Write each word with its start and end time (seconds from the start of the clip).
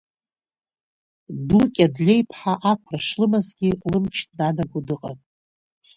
Дукь 1.47 1.79
Адлеиԥҳа 1.85 2.53
ақәра 2.71 2.99
шлымазгьы, 3.05 3.69
лымч 3.91 4.15
днанаго 4.29 4.79
дыҟан. 4.87 5.17